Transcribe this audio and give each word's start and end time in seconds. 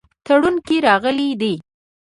تړون 0.25 0.55
کې 0.65 0.75
راغلي 0.87 1.29
دي. 1.41 1.53